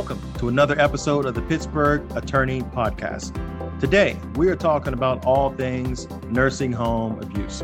Welcome 0.00 0.32
to 0.38 0.48
another 0.48 0.80
episode 0.80 1.26
of 1.26 1.34
the 1.34 1.42
Pittsburgh 1.42 2.00
Attorney 2.16 2.62
Podcast. 2.62 3.34
Today, 3.80 4.16
we 4.34 4.48
are 4.48 4.56
talking 4.56 4.94
about 4.94 5.26
all 5.26 5.52
things 5.52 6.08
nursing 6.30 6.72
home 6.72 7.20
abuse. 7.20 7.62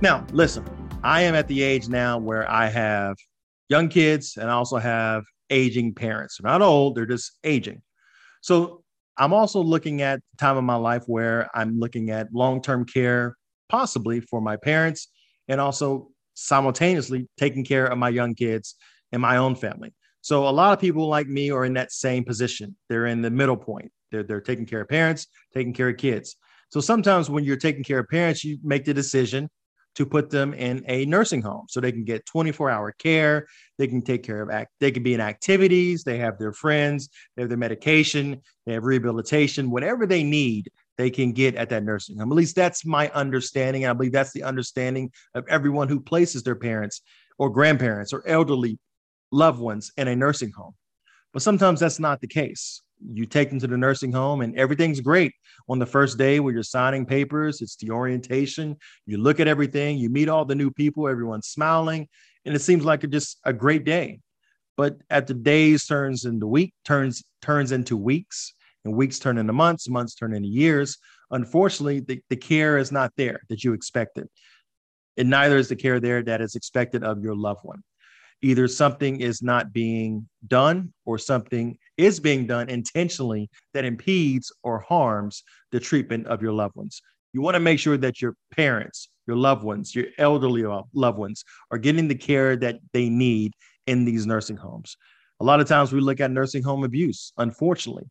Now, 0.00 0.26
listen, 0.32 0.64
I 1.04 1.22
am 1.22 1.36
at 1.36 1.46
the 1.46 1.62
age 1.62 1.88
now 1.88 2.18
where 2.18 2.50
I 2.50 2.66
have 2.66 3.14
young 3.68 3.88
kids 3.88 4.36
and 4.36 4.50
I 4.50 4.54
also 4.54 4.78
have 4.78 5.22
aging 5.48 5.94
parents. 5.94 6.38
They're 6.42 6.50
not 6.50 6.60
old, 6.60 6.96
they're 6.96 7.06
just 7.06 7.38
aging. 7.44 7.82
So 8.40 8.82
I'm 9.16 9.32
also 9.32 9.62
looking 9.62 10.02
at 10.02 10.18
time 10.38 10.56
of 10.56 10.64
my 10.64 10.74
life 10.74 11.04
where 11.06 11.48
I'm 11.54 11.78
looking 11.78 12.10
at 12.10 12.34
long-term 12.34 12.84
care, 12.84 13.36
possibly 13.68 14.18
for 14.18 14.40
my 14.40 14.56
parents, 14.56 15.06
and 15.46 15.60
also 15.60 16.08
simultaneously 16.34 17.28
taking 17.38 17.64
care 17.64 17.86
of 17.86 17.96
my 17.96 18.08
young 18.08 18.34
kids 18.34 18.74
and 19.12 19.22
my 19.22 19.36
own 19.36 19.54
family. 19.54 19.94
So 20.26 20.48
a 20.48 20.50
lot 20.50 20.72
of 20.72 20.80
people 20.80 21.06
like 21.06 21.28
me 21.28 21.52
are 21.52 21.64
in 21.64 21.74
that 21.74 21.92
same 21.92 22.24
position. 22.24 22.74
They're 22.88 23.06
in 23.06 23.22
the 23.22 23.30
middle 23.30 23.56
point. 23.56 23.92
They're, 24.10 24.24
they're 24.24 24.40
taking 24.40 24.66
care 24.66 24.80
of 24.80 24.88
parents, 24.88 25.28
taking 25.54 25.72
care 25.72 25.88
of 25.88 25.98
kids. 25.98 26.34
So 26.68 26.80
sometimes 26.80 27.30
when 27.30 27.44
you're 27.44 27.56
taking 27.56 27.84
care 27.84 28.00
of 28.00 28.08
parents, 28.08 28.42
you 28.42 28.58
make 28.64 28.84
the 28.84 28.92
decision 28.92 29.48
to 29.94 30.04
put 30.04 30.28
them 30.28 30.52
in 30.52 30.84
a 30.88 31.04
nursing 31.04 31.42
home 31.42 31.66
so 31.68 31.80
they 31.80 31.92
can 31.92 32.02
get 32.02 32.26
24 32.26 32.70
hour 32.70 32.90
care. 32.98 33.46
They 33.78 33.86
can 33.86 34.02
take 34.02 34.24
care 34.24 34.42
of 34.42 34.50
act, 34.50 34.72
they 34.80 34.90
can 34.90 35.04
be 35.04 35.14
in 35.14 35.20
activities, 35.20 36.02
they 36.02 36.18
have 36.18 36.40
their 36.40 36.52
friends, 36.52 37.08
they 37.36 37.42
have 37.42 37.48
their 37.48 37.56
medication, 37.56 38.42
they 38.66 38.72
have 38.72 38.82
rehabilitation, 38.82 39.70
whatever 39.70 40.08
they 40.08 40.24
need, 40.24 40.72
they 40.98 41.08
can 41.08 41.30
get 41.30 41.54
at 41.54 41.68
that 41.68 41.84
nursing 41.84 42.18
home. 42.18 42.32
At 42.32 42.36
least 42.36 42.56
that's 42.56 42.84
my 42.84 43.10
understanding. 43.10 43.84
And 43.84 43.90
I 43.92 43.94
believe 43.94 44.10
that's 44.10 44.32
the 44.32 44.42
understanding 44.42 45.12
of 45.36 45.46
everyone 45.46 45.88
who 45.88 46.00
places 46.00 46.42
their 46.42 46.56
parents 46.56 47.00
or 47.38 47.48
grandparents 47.48 48.12
or 48.12 48.26
elderly 48.26 48.80
loved 49.36 49.60
ones 49.60 49.92
in 49.96 50.08
a 50.08 50.16
nursing 50.16 50.50
home. 50.50 50.74
But 51.32 51.42
sometimes 51.42 51.80
that's 51.80 52.00
not 52.00 52.20
the 52.20 52.26
case. 52.26 52.82
You 53.12 53.26
take 53.26 53.50
them 53.50 53.60
to 53.60 53.66
the 53.66 53.76
nursing 53.76 54.10
home 54.10 54.40
and 54.40 54.56
everything's 54.56 55.00
great. 55.00 55.32
On 55.68 55.78
the 55.78 55.84
first 55.84 56.16
day 56.16 56.40
where 56.40 56.54
you're 56.54 56.62
signing 56.62 57.04
papers 57.04 57.60
it's 57.60 57.76
the 57.76 57.90
orientation. 57.90 58.76
You 59.04 59.18
look 59.18 59.38
at 59.38 59.46
everything. 59.46 59.98
You 59.98 60.08
meet 60.08 60.30
all 60.30 60.46
the 60.46 60.54
new 60.54 60.70
people. 60.70 61.06
Everyone's 61.06 61.48
smiling. 61.48 62.08
And 62.46 62.54
it 62.54 62.60
seems 62.60 62.84
like 62.86 63.08
just 63.10 63.38
a 63.44 63.52
great 63.52 63.84
day. 63.84 64.20
But 64.78 64.96
at 65.10 65.26
the 65.26 65.34
days 65.34 65.84
turns 65.84 66.24
into 66.24 66.46
week 66.46 66.72
turns 66.84 67.22
turns 67.42 67.70
into 67.70 67.96
weeks. 67.98 68.54
And 68.86 68.94
weeks 68.94 69.18
turn 69.18 69.36
into 69.36 69.52
months. 69.52 69.90
Months 69.90 70.14
turn 70.14 70.32
into 70.32 70.48
years. 70.48 70.96
Unfortunately 71.30 72.00
the, 72.00 72.20
the 72.30 72.36
care 72.36 72.78
is 72.78 72.90
not 72.90 73.12
there 73.18 73.40
that 73.50 73.62
you 73.62 73.74
expected. 73.74 74.26
And 75.18 75.28
neither 75.28 75.58
is 75.58 75.68
the 75.68 75.76
care 75.76 76.00
there 76.00 76.22
that 76.22 76.40
is 76.40 76.54
expected 76.54 77.04
of 77.04 77.22
your 77.22 77.36
loved 77.36 77.60
one 77.62 77.82
either 78.42 78.68
something 78.68 79.20
is 79.20 79.42
not 79.42 79.72
being 79.72 80.28
done 80.46 80.92
or 81.04 81.18
something 81.18 81.76
is 81.96 82.20
being 82.20 82.46
done 82.46 82.68
intentionally 82.68 83.48
that 83.74 83.84
impedes 83.84 84.52
or 84.62 84.80
harms 84.80 85.42
the 85.72 85.80
treatment 85.80 86.26
of 86.26 86.42
your 86.42 86.52
loved 86.52 86.76
ones. 86.76 87.00
You 87.32 87.40
want 87.40 87.54
to 87.54 87.60
make 87.60 87.78
sure 87.78 87.96
that 87.96 88.20
your 88.20 88.34
parents, 88.54 89.08
your 89.26 89.36
loved 89.36 89.62
ones, 89.62 89.94
your 89.94 90.06
elderly 90.18 90.64
loved 90.94 91.18
ones 91.18 91.44
are 91.70 91.78
getting 91.78 92.08
the 92.08 92.14
care 92.14 92.56
that 92.56 92.78
they 92.92 93.08
need 93.08 93.52
in 93.86 94.04
these 94.04 94.26
nursing 94.26 94.56
homes. 94.56 94.96
A 95.40 95.44
lot 95.44 95.60
of 95.60 95.68
times 95.68 95.92
we 95.92 96.00
look 96.00 96.20
at 96.20 96.30
nursing 96.30 96.62
home 96.62 96.84
abuse, 96.84 97.32
unfortunately. 97.36 98.04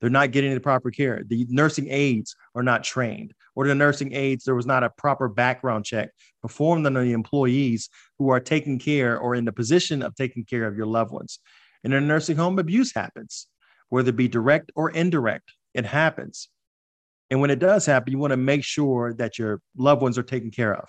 They're 0.00 0.10
not 0.10 0.30
getting 0.30 0.52
the 0.52 0.60
proper 0.60 0.90
care. 0.90 1.22
The 1.26 1.46
nursing 1.48 1.88
aides 1.88 2.36
are 2.54 2.62
not 2.62 2.84
trained, 2.84 3.32
or 3.56 3.66
the 3.66 3.74
nursing 3.74 4.12
aides, 4.12 4.44
there 4.44 4.54
was 4.54 4.66
not 4.66 4.84
a 4.84 4.90
proper 4.90 5.28
background 5.28 5.84
check 5.84 6.10
performed 6.42 6.86
on 6.86 6.94
the 6.94 7.12
employees 7.12 7.88
who 8.18 8.28
are 8.28 8.38
taking 8.38 8.78
care 8.78 9.18
or 9.18 9.34
in 9.34 9.46
the 9.46 9.52
position 9.52 10.02
of 10.02 10.14
taking 10.14 10.44
care 10.44 10.66
of 10.66 10.76
your 10.76 10.86
loved 10.86 11.10
ones. 11.10 11.40
In 11.82 11.92
a 11.92 12.00
nursing 12.00 12.36
home, 12.36 12.58
abuse 12.58 12.94
happens, 12.94 13.48
whether 13.88 14.10
it 14.10 14.16
be 14.16 14.28
direct 14.28 14.70
or 14.76 14.90
indirect, 14.90 15.52
it 15.74 15.86
happens. 15.86 16.48
And 17.30 17.40
when 17.40 17.50
it 17.50 17.58
does 17.58 17.86
happen, 17.86 18.12
you 18.12 18.18
want 18.18 18.32
to 18.32 18.36
make 18.36 18.62
sure 18.62 19.14
that 19.14 19.38
your 19.38 19.60
loved 19.76 20.02
ones 20.02 20.18
are 20.18 20.22
taken 20.22 20.50
care 20.50 20.74
of. 20.74 20.88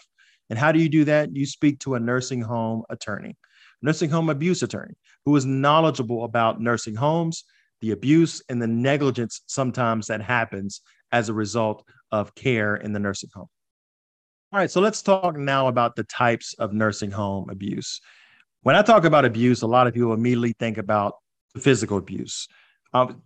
And 0.49 0.59
how 0.59 0.71
do 0.71 0.79
you 0.79 0.89
do 0.89 1.05
that? 1.05 1.35
You 1.35 1.45
speak 1.45 1.79
to 1.79 1.95
a 1.95 1.99
nursing 1.99 2.41
home 2.41 2.83
attorney, 2.89 3.37
nursing 3.81 4.09
home 4.09 4.29
abuse 4.29 4.61
attorney, 4.61 4.95
who 5.25 5.35
is 5.35 5.45
knowledgeable 5.45 6.25
about 6.25 6.61
nursing 6.61 6.95
homes, 6.95 7.43
the 7.81 7.91
abuse, 7.91 8.41
and 8.49 8.61
the 8.61 8.67
negligence 8.67 9.41
sometimes 9.47 10.07
that 10.07 10.21
happens 10.21 10.81
as 11.11 11.29
a 11.29 11.33
result 11.33 11.85
of 12.11 12.35
care 12.35 12.75
in 12.75 12.93
the 12.93 12.99
nursing 12.99 13.29
home. 13.33 13.47
All 14.53 14.59
right, 14.59 14.71
so 14.71 14.79
let's 14.79 15.01
talk 15.01 15.35
now 15.35 15.67
about 15.67 15.95
the 15.95 16.03
types 16.03 16.53
of 16.57 16.73
nursing 16.73 17.11
home 17.11 17.49
abuse. 17.49 17.99
When 18.61 18.75
I 18.75 18.81
talk 18.81 19.03
about 19.03 19.25
abuse, 19.25 19.61
a 19.61 19.67
lot 19.67 19.87
of 19.87 19.93
people 19.93 20.13
immediately 20.13 20.53
think 20.57 20.77
about 20.77 21.15
physical 21.59 21.97
abuse. 21.97 22.47
Um, 22.93 23.21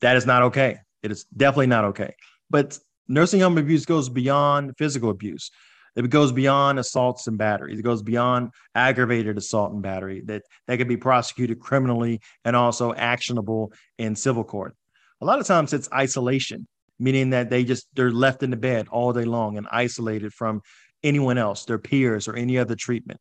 that 0.00 0.16
is 0.16 0.26
not 0.26 0.42
okay. 0.42 0.78
It 1.02 1.10
is 1.10 1.24
definitely 1.36 1.66
not 1.66 1.84
okay. 1.86 2.14
But 2.48 2.78
nursing 3.08 3.40
home 3.40 3.58
abuse 3.58 3.84
goes 3.86 4.08
beyond 4.08 4.72
physical 4.78 5.10
abuse. 5.10 5.50
It 5.94 6.08
goes 6.08 6.32
beyond 6.32 6.78
assaults 6.78 7.26
and 7.26 7.36
batteries. 7.36 7.78
It 7.78 7.82
goes 7.82 8.02
beyond 8.02 8.50
aggravated 8.74 9.36
assault 9.36 9.72
and 9.72 9.82
battery 9.82 10.22
that, 10.26 10.42
that 10.66 10.78
can 10.78 10.88
be 10.88 10.96
prosecuted 10.96 11.60
criminally 11.60 12.20
and 12.44 12.56
also 12.56 12.94
actionable 12.94 13.72
in 13.98 14.16
civil 14.16 14.44
court. 14.44 14.74
A 15.20 15.24
lot 15.24 15.38
of 15.38 15.46
times 15.46 15.72
it's 15.72 15.88
isolation, 15.92 16.66
meaning 17.02 17.30
that 17.30 17.50
they 17.50 17.64
just 17.64 17.88
they're 17.94 18.12
left 18.12 18.42
in 18.42 18.50
the 18.50 18.56
bed 18.56 18.86
all 18.88 19.12
day 19.12 19.24
long 19.24 19.58
and 19.58 19.66
isolated 19.70 20.32
from 20.32 20.62
anyone 21.02 21.36
else, 21.36 21.64
their 21.64 21.78
peers 21.78 22.28
or 22.28 22.36
any 22.36 22.56
other 22.58 22.76
treatment. 22.76 23.20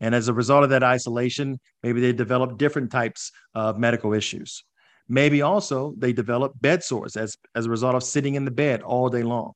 And 0.00 0.14
as 0.14 0.28
a 0.28 0.32
result 0.32 0.64
of 0.64 0.70
that 0.70 0.82
isolation, 0.82 1.60
maybe 1.82 2.00
they 2.00 2.14
develop 2.14 2.56
different 2.56 2.90
types 2.90 3.30
of 3.54 3.78
medical 3.78 4.14
issues. 4.14 4.64
Maybe 5.06 5.42
also 5.42 5.92
they 5.98 6.14
develop 6.14 6.52
bed 6.58 6.82
sores 6.82 7.16
as, 7.16 7.36
as 7.54 7.66
a 7.66 7.70
result 7.70 7.94
of 7.94 8.02
sitting 8.02 8.36
in 8.36 8.46
the 8.46 8.50
bed 8.50 8.80
all 8.80 9.10
day 9.10 9.22
long. 9.22 9.52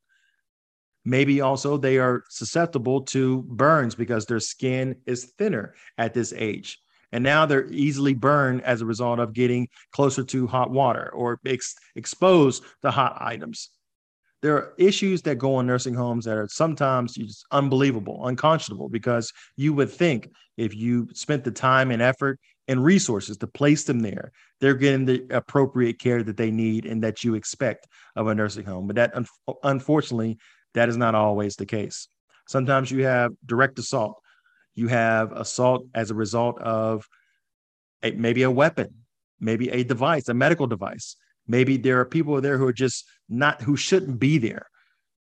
Maybe 1.06 1.40
also 1.40 1.78
they 1.78 1.98
are 1.98 2.24
susceptible 2.28 3.02
to 3.06 3.42
burns 3.42 3.94
because 3.94 4.26
their 4.26 4.40
skin 4.40 4.96
is 5.06 5.32
thinner 5.38 5.74
at 5.96 6.12
this 6.12 6.34
age. 6.36 6.78
And 7.14 7.24
now 7.24 7.46
they're 7.46 7.70
easily 7.70 8.12
burned 8.12 8.60
as 8.62 8.82
a 8.82 8.86
result 8.86 9.20
of 9.20 9.32
getting 9.32 9.68
closer 9.92 10.22
to 10.24 10.46
hot 10.46 10.70
water 10.70 11.10
or 11.14 11.40
ex- 11.46 11.76
exposed 11.96 12.62
to 12.82 12.90
hot 12.90 13.16
items 13.20 13.70
there 14.44 14.56
are 14.56 14.74
issues 14.76 15.22
that 15.22 15.36
go 15.36 15.54
on 15.54 15.66
nursing 15.66 15.94
homes 15.94 16.26
that 16.26 16.36
are 16.36 16.46
sometimes 16.48 17.14
just 17.14 17.46
unbelievable, 17.50 18.26
unconscionable, 18.26 18.90
because 18.90 19.32
you 19.56 19.72
would 19.72 19.90
think 19.90 20.28
if 20.58 20.74
you 20.76 21.08
spent 21.14 21.44
the 21.44 21.50
time 21.50 21.90
and 21.90 22.02
effort 22.02 22.38
and 22.68 22.84
resources 22.84 23.38
to 23.38 23.46
place 23.46 23.84
them 23.84 24.00
there, 24.00 24.32
they're 24.60 24.74
getting 24.74 25.06
the 25.06 25.24
appropriate 25.30 25.98
care 25.98 26.22
that 26.22 26.36
they 26.36 26.50
need 26.50 26.84
and 26.84 27.02
that 27.02 27.24
you 27.24 27.34
expect 27.36 27.88
of 28.16 28.26
a 28.26 28.34
nursing 28.34 28.66
home. 28.66 28.86
But 28.86 28.96
that, 28.96 29.16
un- 29.16 29.26
unfortunately, 29.62 30.36
that 30.74 30.90
is 30.90 30.98
not 30.98 31.14
always 31.14 31.56
the 31.56 31.64
case. 31.64 32.06
Sometimes 32.46 32.90
you 32.90 33.04
have 33.04 33.32
direct 33.46 33.78
assault. 33.78 34.20
You 34.74 34.88
have 34.88 35.32
assault 35.32 35.86
as 35.94 36.10
a 36.10 36.14
result 36.14 36.58
of 36.60 37.06
a, 38.02 38.12
maybe 38.12 38.42
a 38.42 38.50
weapon, 38.50 38.94
maybe 39.40 39.70
a 39.70 39.84
device, 39.84 40.28
a 40.28 40.34
medical 40.34 40.66
device. 40.66 41.16
Maybe 41.46 41.76
there 41.76 42.00
are 42.00 42.04
people 42.04 42.40
there 42.40 42.58
who 42.58 42.66
are 42.66 42.72
just 42.72 43.04
not 43.28 43.62
who 43.62 43.76
shouldn't 43.76 44.18
be 44.18 44.38
there. 44.38 44.66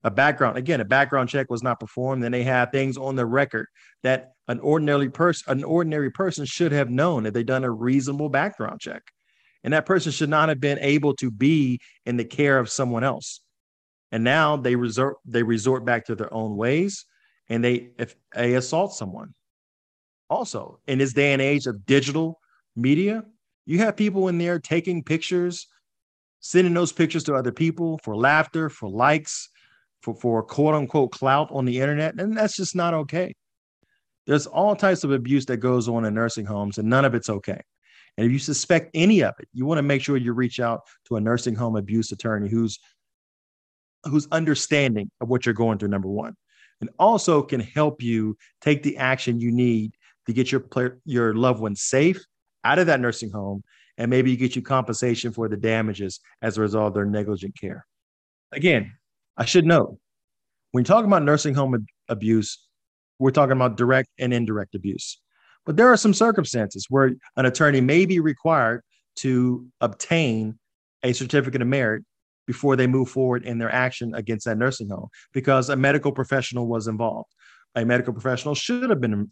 A 0.02 0.10
background 0.10 0.58
again, 0.58 0.80
a 0.80 0.84
background 0.84 1.28
check 1.28 1.50
was 1.50 1.62
not 1.62 1.80
performed, 1.80 2.22
and 2.24 2.34
they 2.34 2.42
have 2.42 2.70
things 2.70 2.96
on 2.96 3.16
the 3.16 3.24
record 3.26 3.66
that 4.02 4.32
an 4.48 4.60
ordinary 4.60 5.10
person, 5.10 5.50
an 5.50 5.64
ordinary 5.64 6.10
person 6.10 6.44
should 6.44 6.72
have 6.72 6.90
known 6.90 7.22
that 7.22 7.32
they 7.32 7.42
done 7.42 7.64
a 7.64 7.70
reasonable 7.70 8.28
background 8.28 8.80
check, 8.80 9.02
and 9.62 9.72
that 9.72 9.86
person 9.86 10.12
should 10.12 10.28
not 10.28 10.50
have 10.50 10.60
been 10.60 10.78
able 10.80 11.16
to 11.16 11.30
be 11.30 11.80
in 12.04 12.16
the 12.18 12.24
care 12.24 12.58
of 12.58 12.68
someone 12.68 13.02
else. 13.02 13.40
And 14.12 14.22
now 14.22 14.56
they 14.56 14.76
resort 14.76 15.16
they 15.24 15.42
resort 15.42 15.84
back 15.84 16.06
to 16.06 16.14
their 16.14 16.32
own 16.32 16.54
ways, 16.56 17.06
and 17.48 17.64
they 17.64 17.90
if 17.98 18.14
they 18.34 18.54
assault 18.54 18.94
someone. 18.94 19.34
Also, 20.30 20.80
in 20.86 20.98
this 20.98 21.12
day 21.12 21.32
and 21.32 21.42
age 21.42 21.66
of 21.66 21.84
digital 21.86 22.40
media, 22.76 23.22
you 23.66 23.78
have 23.78 23.96
people 23.96 24.28
in 24.28 24.38
there 24.38 24.58
taking 24.58 25.02
pictures 25.02 25.66
sending 26.44 26.74
those 26.74 26.92
pictures 26.92 27.24
to 27.24 27.34
other 27.34 27.50
people 27.50 27.98
for 28.04 28.14
laughter, 28.14 28.68
for 28.68 28.86
likes, 28.86 29.48
for, 30.02 30.14
for 30.14 30.42
quote 30.42 30.74
unquote 30.74 31.10
clout 31.10 31.48
on 31.50 31.64
the 31.64 31.80
internet. 31.80 32.20
And 32.20 32.36
that's 32.36 32.54
just 32.54 32.76
not 32.76 32.92
okay. 32.92 33.34
There's 34.26 34.46
all 34.46 34.76
types 34.76 35.04
of 35.04 35.12
abuse 35.12 35.46
that 35.46 35.56
goes 35.56 35.88
on 35.88 36.04
in 36.04 36.12
nursing 36.12 36.44
homes, 36.44 36.76
and 36.76 36.88
none 36.88 37.06
of 37.06 37.14
it's 37.14 37.30
okay. 37.30 37.60
And 38.16 38.26
if 38.26 38.32
you 38.32 38.38
suspect 38.38 38.90
any 38.92 39.22
of 39.22 39.34
it, 39.38 39.48
you 39.54 39.64
want 39.64 39.78
to 39.78 39.82
make 39.82 40.02
sure 40.02 40.18
you 40.18 40.34
reach 40.34 40.60
out 40.60 40.82
to 41.06 41.16
a 41.16 41.20
nursing 41.20 41.54
home 41.54 41.76
abuse 41.76 42.12
attorney 42.12 42.50
who's 42.50 42.78
who's 44.04 44.28
understanding 44.30 45.10
of 45.22 45.30
what 45.30 45.46
you're 45.46 45.54
going 45.54 45.78
through, 45.78 45.88
number 45.88 46.08
one, 46.08 46.34
and 46.80 46.90
also 46.98 47.42
can 47.42 47.60
help 47.60 48.02
you 48.02 48.36
take 48.60 48.82
the 48.82 48.96
action 48.96 49.40
you 49.40 49.52
need 49.52 49.92
to 50.26 50.32
get 50.32 50.50
your 50.50 50.64
your 51.04 51.34
loved 51.34 51.60
one 51.60 51.76
safe 51.76 52.24
out 52.64 52.78
of 52.78 52.86
that 52.86 53.00
nursing 53.00 53.30
home 53.30 53.62
and 53.98 54.10
maybe 54.10 54.36
get 54.36 54.56
you 54.56 54.62
compensation 54.62 55.32
for 55.32 55.48
the 55.48 55.56
damages 55.56 56.20
as 56.42 56.58
a 56.58 56.60
result 56.60 56.88
of 56.88 56.94
their 56.94 57.04
negligent 57.04 57.56
care. 57.58 57.86
Again, 58.52 58.92
I 59.36 59.44
should 59.44 59.66
note 59.66 59.98
when 60.72 60.82
you're 60.82 60.86
talking 60.86 61.08
about 61.08 61.22
nursing 61.22 61.54
home 61.54 61.86
abuse, 62.08 62.58
we're 63.18 63.30
talking 63.30 63.52
about 63.52 63.76
direct 63.76 64.08
and 64.18 64.34
indirect 64.34 64.74
abuse. 64.74 65.20
But 65.66 65.76
there 65.76 65.88
are 65.88 65.96
some 65.96 66.12
circumstances 66.12 66.86
where 66.90 67.12
an 67.36 67.46
attorney 67.46 67.80
may 67.80 68.06
be 68.06 68.20
required 68.20 68.82
to 69.16 69.66
obtain 69.80 70.58
a 71.02 71.12
certificate 71.12 71.62
of 71.62 71.68
merit 71.68 72.04
before 72.46 72.76
they 72.76 72.86
move 72.86 73.08
forward 73.08 73.44
in 73.44 73.58
their 73.58 73.72
action 73.72 74.14
against 74.14 74.46
that 74.46 74.58
nursing 74.58 74.88
home 74.88 75.08
because 75.32 75.68
a 75.68 75.76
medical 75.76 76.12
professional 76.12 76.66
was 76.66 76.86
involved. 76.86 77.30
A 77.74 77.84
medical 77.84 78.12
professional 78.12 78.54
should 78.54 78.90
have 78.90 79.00
been 79.00 79.30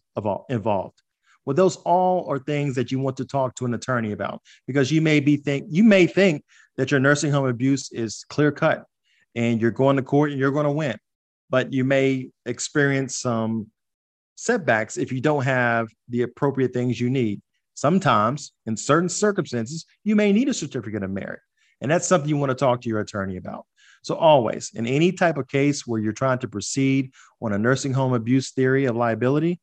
involved. 0.48 1.02
Well, 1.44 1.54
those 1.54 1.76
all 1.76 2.28
are 2.30 2.38
things 2.38 2.74
that 2.76 2.92
you 2.92 3.00
want 3.00 3.16
to 3.16 3.24
talk 3.24 3.54
to 3.56 3.64
an 3.64 3.74
attorney 3.74 4.12
about 4.12 4.42
because 4.66 4.92
you 4.92 5.00
may 5.00 5.20
be 5.20 5.36
think 5.36 5.66
you 5.68 5.84
may 5.84 6.06
think 6.06 6.44
that 6.76 6.90
your 6.90 7.00
nursing 7.00 7.32
home 7.32 7.46
abuse 7.46 7.90
is 7.92 8.24
clear 8.28 8.52
cut 8.52 8.84
and 9.34 9.60
you're 9.60 9.70
going 9.70 9.96
to 9.96 10.02
court 10.02 10.30
and 10.30 10.38
you're 10.38 10.52
going 10.52 10.66
to 10.66 10.72
win, 10.72 10.96
but 11.50 11.72
you 11.72 11.84
may 11.84 12.30
experience 12.46 13.18
some 13.18 13.68
setbacks 14.36 14.96
if 14.96 15.12
you 15.12 15.20
don't 15.20 15.44
have 15.44 15.88
the 16.08 16.22
appropriate 16.22 16.72
things 16.72 17.00
you 17.00 17.10
need. 17.10 17.40
Sometimes, 17.74 18.52
in 18.66 18.76
certain 18.76 19.08
circumstances, 19.08 19.86
you 20.04 20.14
may 20.14 20.32
need 20.32 20.48
a 20.48 20.54
certificate 20.54 21.02
of 21.02 21.10
merit. 21.10 21.40
And 21.82 21.90
that's 21.90 22.06
something 22.06 22.28
you 22.28 22.36
want 22.36 22.50
to 22.50 22.54
talk 22.54 22.80
to 22.80 22.88
your 22.88 23.00
attorney 23.00 23.36
about. 23.36 23.66
So, 24.02 24.14
always 24.14 24.70
in 24.74 24.86
any 24.86 25.12
type 25.12 25.36
of 25.36 25.48
case 25.48 25.86
where 25.86 26.00
you're 26.00 26.12
trying 26.12 26.38
to 26.38 26.48
proceed 26.48 27.12
on 27.42 27.52
a 27.52 27.58
nursing 27.58 27.92
home 27.92 28.14
abuse 28.14 28.52
theory 28.52 28.86
of 28.86 28.96
liability, 28.96 29.60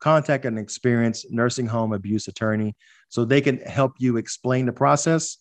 contact 0.00 0.44
an 0.44 0.58
experienced 0.58 1.26
nursing 1.30 1.66
home 1.66 1.92
abuse 1.92 2.28
attorney 2.28 2.74
so 3.08 3.24
they 3.24 3.40
can 3.40 3.58
help 3.58 3.92
you 3.98 4.16
explain 4.16 4.66
the 4.66 4.72
process, 4.72 5.38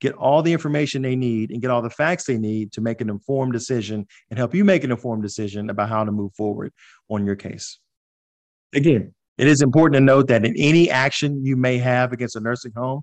get 0.00 0.14
all 0.14 0.42
the 0.42 0.52
information 0.52 1.02
they 1.02 1.16
need, 1.16 1.50
and 1.50 1.60
get 1.60 1.70
all 1.70 1.82
the 1.82 1.90
facts 1.90 2.24
they 2.24 2.38
need 2.38 2.72
to 2.72 2.80
make 2.80 3.00
an 3.00 3.10
informed 3.10 3.52
decision 3.52 4.06
and 4.30 4.38
help 4.38 4.54
you 4.54 4.64
make 4.64 4.84
an 4.84 4.90
informed 4.90 5.22
decision 5.22 5.70
about 5.70 5.88
how 5.88 6.04
to 6.04 6.12
move 6.12 6.34
forward 6.34 6.72
on 7.10 7.26
your 7.26 7.36
case. 7.36 7.78
Again, 8.74 9.14
it 9.38 9.46
is 9.46 9.62
important 9.62 9.96
to 9.96 10.00
note 10.00 10.28
that 10.28 10.44
in 10.44 10.54
any 10.56 10.90
action 10.90 11.44
you 11.44 11.56
may 11.56 11.78
have 11.78 12.12
against 12.12 12.36
a 12.36 12.40
nursing 12.40 12.72
home, 12.74 13.02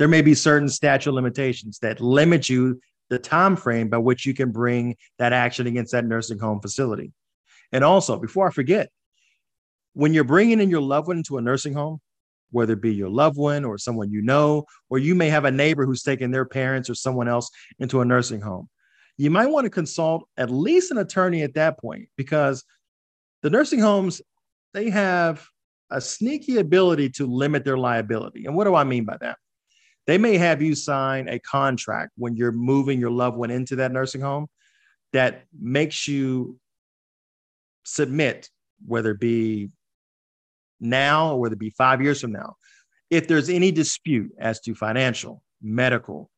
there 0.00 0.08
may 0.08 0.22
be 0.22 0.32
certain 0.34 0.70
statute 0.70 1.12
limitations 1.12 1.78
that 1.80 2.00
limit 2.00 2.48
you 2.48 2.80
the 3.10 3.18
time 3.18 3.54
frame 3.54 3.90
by 3.90 3.98
which 3.98 4.24
you 4.24 4.32
can 4.32 4.50
bring 4.50 4.96
that 5.18 5.34
action 5.34 5.66
against 5.66 5.92
that 5.92 6.06
nursing 6.06 6.38
home 6.38 6.58
facility. 6.58 7.12
And 7.70 7.84
also, 7.84 8.18
before 8.18 8.48
I 8.48 8.50
forget, 8.50 8.88
when 9.92 10.14
you're 10.14 10.24
bringing 10.24 10.58
in 10.58 10.70
your 10.70 10.80
loved 10.80 11.08
one 11.08 11.18
into 11.18 11.36
a 11.36 11.42
nursing 11.42 11.74
home, 11.74 12.00
whether 12.50 12.72
it 12.72 12.80
be 12.80 12.94
your 12.94 13.10
loved 13.10 13.36
one 13.36 13.62
or 13.62 13.76
someone 13.76 14.10
you 14.10 14.22
know, 14.22 14.64
or 14.88 14.96
you 14.96 15.14
may 15.14 15.28
have 15.28 15.44
a 15.44 15.50
neighbor 15.50 15.84
who's 15.84 16.02
taking 16.02 16.30
their 16.30 16.46
parents 16.46 16.88
or 16.88 16.94
someone 16.94 17.28
else 17.28 17.50
into 17.78 18.00
a 18.00 18.04
nursing 18.06 18.40
home, 18.40 18.70
you 19.18 19.30
might 19.30 19.48
want 19.48 19.66
to 19.66 19.70
consult 19.70 20.26
at 20.38 20.48
least 20.48 20.90
an 20.90 20.96
attorney 20.96 21.42
at 21.42 21.52
that 21.52 21.78
point 21.78 22.08
because 22.16 22.64
the 23.42 23.50
nursing 23.50 23.80
homes, 23.80 24.22
they 24.72 24.88
have 24.88 25.46
a 25.90 26.00
sneaky 26.00 26.56
ability 26.56 27.10
to 27.10 27.26
limit 27.26 27.66
their 27.66 27.76
liability. 27.76 28.46
And 28.46 28.56
what 28.56 28.64
do 28.64 28.74
I 28.74 28.84
mean 28.84 29.04
by 29.04 29.18
that? 29.20 29.36
They 30.06 30.18
may 30.18 30.38
have 30.38 30.62
you 30.62 30.74
sign 30.74 31.28
a 31.28 31.38
contract 31.38 32.12
when 32.16 32.36
you're 32.36 32.52
moving 32.52 33.00
your 33.00 33.10
loved 33.10 33.36
one 33.36 33.50
into 33.50 33.76
that 33.76 33.92
nursing 33.92 34.20
home 34.20 34.46
that 35.12 35.44
makes 35.58 36.08
you 36.08 36.58
submit, 37.84 38.48
whether 38.86 39.12
it 39.12 39.20
be 39.20 39.70
now 40.80 41.32
or 41.32 41.40
whether 41.40 41.54
it 41.54 41.58
be 41.58 41.70
five 41.70 42.00
years 42.00 42.20
from 42.20 42.32
now, 42.32 42.56
if 43.10 43.28
there's 43.28 43.48
any 43.48 43.72
dispute 43.72 44.30
as 44.38 44.60
to 44.60 44.74
financial, 44.74 45.42
medical, 45.62 46.30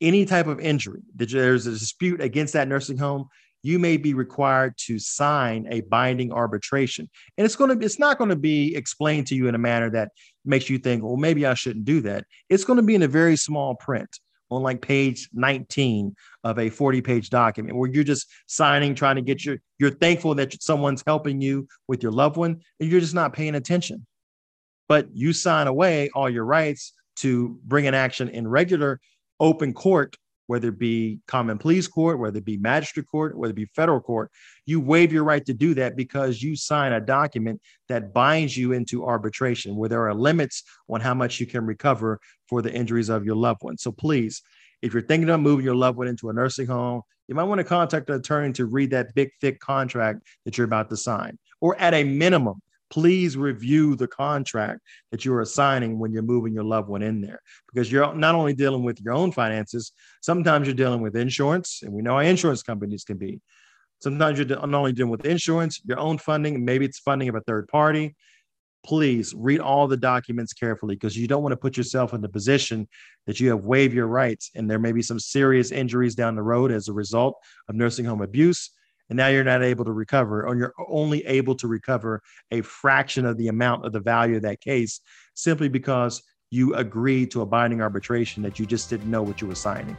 any 0.00 0.24
type 0.24 0.46
of 0.46 0.60
injury, 0.60 1.02
that 1.16 1.30
there's 1.30 1.66
a 1.66 1.72
dispute 1.72 2.20
against 2.20 2.54
that 2.54 2.68
nursing 2.68 2.98
home, 2.98 3.28
you 3.62 3.78
may 3.78 3.96
be 3.96 4.14
required 4.14 4.74
to 4.86 4.98
sign 4.98 5.66
a 5.70 5.80
binding 5.82 6.32
arbitration. 6.32 7.08
And 7.36 7.44
it's 7.44 7.56
going 7.56 7.78
to 7.78 7.84
it's 7.84 7.98
not 7.98 8.18
going 8.18 8.30
to 8.30 8.36
be 8.36 8.74
explained 8.74 9.26
to 9.28 9.34
you 9.34 9.48
in 9.48 9.54
a 9.54 9.58
manner 9.58 9.90
that 9.90 10.12
makes 10.44 10.70
you 10.70 10.78
think, 10.78 11.02
well, 11.02 11.16
maybe 11.16 11.46
I 11.46 11.54
shouldn't 11.54 11.84
do 11.84 12.00
that. 12.02 12.24
It's 12.48 12.64
going 12.64 12.78
to 12.78 12.82
be 12.82 12.94
in 12.94 13.02
a 13.02 13.08
very 13.08 13.36
small 13.36 13.74
print 13.74 14.08
on 14.50 14.62
like 14.62 14.80
page 14.80 15.28
19 15.34 16.14
of 16.44 16.58
a 16.58 16.70
40 16.70 17.02
page 17.02 17.30
document 17.30 17.76
where 17.76 17.90
you're 17.90 18.04
just 18.04 18.26
signing, 18.46 18.94
trying 18.94 19.16
to 19.16 19.22
get 19.22 19.44
your, 19.44 19.58
you're 19.78 19.90
thankful 19.90 20.34
that 20.36 20.62
someone's 20.62 21.02
helping 21.06 21.40
you 21.40 21.68
with 21.86 22.02
your 22.02 22.12
loved 22.12 22.36
one 22.36 22.60
and 22.80 22.90
you're 22.90 23.00
just 23.00 23.14
not 23.14 23.32
paying 23.32 23.54
attention. 23.54 24.06
But 24.88 25.08
you 25.12 25.32
sign 25.32 25.66
away 25.66 26.10
all 26.14 26.30
your 26.30 26.44
rights 26.44 26.94
to 27.16 27.58
bring 27.64 27.86
an 27.86 27.94
action 27.94 28.28
in 28.28 28.48
regular 28.48 29.00
open 29.40 29.74
court 29.74 30.16
whether 30.48 30.68
it 30.68 30.78
be 30.78 31.20
common 31.28 31.58
pleas 31.58 31.86
court, 31.86 32.18
whether 32.18 32.38
it 32.38 32.44
be 32.44 32.56
magistrate 32.56 33.06
court, 33.06 33.36
whether 33.36 33.50
it 33.50 33.56
be 33.56 33.66
federal 33.66 34.00
court, 34.00 34.32
you 34.64 34.80
waive 34.80 35.12
your 35.12 35.22
right 35.22 35.44
to 35.44 35.52
do 35.52 35.74
that 35.74 35.94
because 35.94 36.42
you 36.42 36.56
sign 36.56 36.92
a 36.92 37.00
document 37.00 37.60
that 37.88 38.14
binds 38.14 38.56
you 38.56 38.72
into 38.72 39.04
arbitration 39.04 39.76
where 39.76 39.90
there 39.90 40.08
are 40.08 40.14
limits 40.14 40.64
on 40.88 41.02
how 41.02 41.12
much 41.12 41.38
you 41.38 41.46
can 41.46 41.66
recover 41.66 42.18
for 42.48 42.62
the 42.62 42.72
injuries 42.72 43.10
of 43.10 43.26
your 43.26 43.36
loved 43.36 43.62
one. 43.62 43.76
So 43.76 43.92
please, 43.92 44.42
if 44.80 44.94
you're 44.94 45.02
thinking 45.02 45.28
of 45.28 45.38
moving 45.40 45.66
your 45.66 45.76
loved 45.76 45.98
one 45.98 46.08
into 46.08 46.30
a 46.30 46.32
nursing 46.32 46.66
home, 46.66 47.02
you 47.28 47.34
might 47.34 47.44
want 47.44 47.58
to 47.58 47.64
contact 47.64 48.08
an 48.08 48.16
attorney 48.16 48.54
to 48.54 48.64
read 48.64 48.90
that 48.92 49.14
big, 49.14 49.30
thick 49.42 49.60
contract 49.60 50.22
that 50.46 50.56
you're 50.56 50.64
about 50.64 50.88
to 50.88 50.96
sign. 50.96 51.38
Or 51.60 51.78
at 51.78 51.92
a 51.92 52.04
minimum, 52.04 52.62
please 52.90 53.36
review 53.36 53.96
the 53.96 54.08
contract 54.08 54.80
that 55.10 55.24
you 55.24 55.34
are 55.34 55.44
signing 55.44 55.98
when 55.98 56.12
you're 56.12 56.22
moving 56.22 56.54
your 56.54 56.64
loved 56.64 56.88
one 56.88 57.02
in 57.02 57.20
there. 57.20 57.40
Because 57.72 57.90
you're 57.90 58.14
not 58.14 58.34
only 58.34 58.54
dealing 58.54 58.82
with 58.82 59.00
your 59.00 59.14
own 59.14 59.32
finances 59.32 59.92
sometimes 60.20 60.66
you're 60.66 60.74
dealing 60.74 61.00
with 61.00 61.16
insurance 61.16 61.80
and 61.82 61.92
we 61.92 62.02
know 62.02 62.14
how 62.14 62.20
insurance 62.20 62.62
companies 62.62 63.04
can 63.04 63.18
be. 63.18 63.40
Sometimes 64.00 64.38
you're 64.38 64.48
not 64.48 64.74
only 64.74 64.92
dealing 64.92 65.10
with 65.10 65.26
insurance 65.26 65.80
your 65.84 65.98
own 65.98 66.18
funding 66.18 66.64
maybe 66.64 66.84
it's 66.84 66.98
funding 66.98 67.28
of 67.28 67.34
a 67.34 67.40
third 67.40 67.68
party. 67.68 68.16
Please 68.84 69.34
read 69.36 69.60
all 69.60 69.88
the 69.88 69.96
documents 69.96 70.52
carefully 70.52 70.94
because 70.94 71.16
you 71.16 71.26
don't 71.26 71.42
want 71.42 71.52
to 71.52 71.56
put 71.56 71.76
yourself 71.76 72.14
in 72.14 72.20
the 72.20 72.28
position 72.28 72.88
that 73.26 73.40
you 73.40 73.50
have 73.50 73.64
waived 73.64 73.92
your 73.92 74.06
rights 74.06 74.50
and 74.54 74.70
there 74.70 74.78
may 74.78 74.92
be 74.92 75.02
some 75.02 75.18
serious 75.18 75.72
injuries 75.72 76.14
down 76.14 76.36
the 76.36 76.42
road 76.42 76.70
as 76.70 76.88
a 76.88 76.92
result 76.92 77.34
of 77.68 77.74
nursing 77.74 78.04
home 78.04 78.22
abuse 78.22 78.70
and 79.08 79.16
now 79.16 79.28
you're 79.28 79.44
not 79.44 79.62
able 79.62 79.84
to 79.84 79.92
recover, 79.92 80.46
or 80.46 80.56
you're 80.56 80.74
only 80.88 81.24
able 81.26 81.54
to 81.56 81.68
recover 81.68 82.22
a 82.50 82.60
fraction 82.62 83.24
of 83.24 83.36
the 83.36 83.48
amount 83.48 83.84
of 83.84 83.92
the 83.92 84.00
value 84.00 84.36
of 84.36 84.42
that 84.42 84.60
case 84.60 85.00
simply 85.34 85.68
because 85.68 86.22
you 86.50 86.74
agreed 86.74 87.30
to 87.30 87.42
a 87.42 87.46
binding 87.46 87.80
arbitration 87.80 88.42
that 88.42 88.58
you 88.58 88.66
just 88.66 88.88
didn't 88.88 89.10
know 89.10 89.22
what 89.22 89.40
you 89.40 89.46
were 89.46 89.54
signing. 89.54 89.96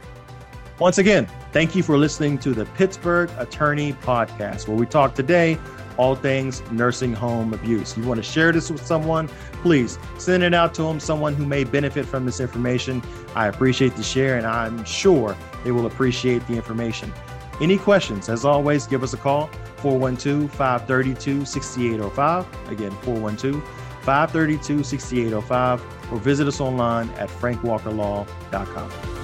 Once 0.78 0.98
again, 0.98 1.28
thank 1.52 1.76
you 1.76 1.82
for 1.82 1.98
listening 1.98 2.38
to 2.38 2.54
the 2.54 2.64
Pittsburgh 2.64 3.30
Attorney 3.36 3.92
Podcast, 3.92 4.66
where 4.66 4.76
we 4.76 4.86
talk 4.86 5.14
today 5.14 5.58
all 5.98 6.14
things 6.14 6.62
nursing 6.70 7.12
home 7.12 7.52
abuse. 7.52 7.94
You 7.94 8.04
want 8.04 8.16
to 8.16 8.22
share 8.22 8.52
this 8.52 8.70
with 8.70 8.84
someone, 8.84 9.28
please 9.62 9.98
send 10.16 10.42
it 10.42 10.54
out 10.54 10.72
to 10.74 10.82
them, 10.82 10.98
someone 10.98 11.34
who 11.34 11.44
may 11.44 11.64
benefit 11.64 12.06
from 12.06 12.24
this 12.24 12.40
information. 12.40 13.02
I 13.34 13.48
appreciate 13.48 13.94
the 13.96 14.02
share, 14.02 14.38
and 14.38 14.46
I'm 14.46 14.82
sure 14.84 15.36
they 15.62 15.72
will 15.72 15.84
appreciate 15.84 16.46
the 16.46 16.54
information. 16.54 17.12
Any 17.60 17.76
questions, 17.76 18.28
as 18.28 18.44
always, 18.44 18.86
give 18.86 19.02
us 19.02 19.12
a 19.12 19.18
call 19.18 19.48
412 19.78 20.50
532 20.52 21.44
6805. 21.44 22.70
Again, 22.70 22.90
412 23.02 23.62
532 24.02 24.82
6805, 24.82 26.12
or 26.12 26.18
visit 26.18 26.48
us 26.48 26.60
online 26.60 27.10
at 27.10 27.28
frankwalkerlaw.com. 27.28 29.19